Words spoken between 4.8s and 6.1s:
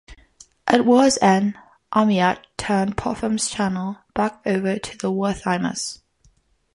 the Wertheimers.